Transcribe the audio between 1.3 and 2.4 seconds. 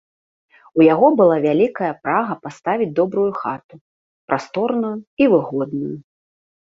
вялікая прага